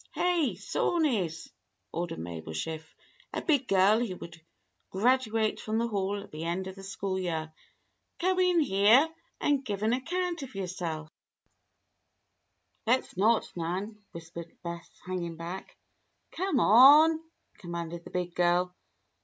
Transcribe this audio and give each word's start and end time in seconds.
"Hey, 0.15 0.55
sawneys!" 0.55 1.51
ordered 1.93 2.17
Mabel 2.17 2.53
Schiff, 2.53 2.95
a 3.31 3.39
big 3.39 3.67
girl 3.67 3.99
who 4.03 4.15
would 4.15 4.41
graduate 4.89 5.59
from 5.59 5.77
the 5.77 5.89
Hall 5.89 6.23
at 6.23 6.31
the 6.31 6.43
end 6.43 6.65
of 6.65 6.73
the 6.75 6.81
school 6.81 7.19
year. 7.19 7.53
"Come 8.17 8.39
in 8.39 8.61
here 8.61 9.07
and 9.39 9.63
give 9.63 9.83
an 9.83 9.93
account 9.93 10.41
of 10.41 10.55
yourselves." 10.55 11.11
"Let's 12.87 13.15
not, 13.15 13.45
Nan," 13.55 14.03
whispered 14.11 14.57
Bess, 14.63 14.89
hanging 15.05 15.35
back. 15.37 15.77
"Come 16.31 16.59
on!" 16.59 17.19
commanded 17.59 18.03
the 18.03 18.09
big 18.09 18.33
girl. 18.33 18.73